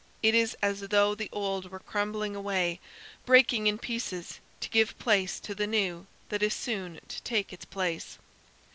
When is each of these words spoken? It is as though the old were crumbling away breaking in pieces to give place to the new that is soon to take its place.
It 0.23 0.33
is 0.33 0.57
as 0.63 0.79
though 0.79 1.13
the 1.13 1.29
old 1.31 1.69
were 1.69 1.77
crumbling 1.77 2.35
away 2.35 2.79
breaking 3.23 3.67
in 3.67 3.77
pieces 3.77 4.39
to 4.59 4.67
give 4.67 4.97
place 4.97 5.39
to 5.41 5.53
the 5.53 5.67
new 5.67 6.07
that 6.29 6.41
is 6.41 6.55
soon 6.55 6.99
to 7.07 7.21
take 7.21 7.53
its 7.53 7.65
place. 7.65 8.17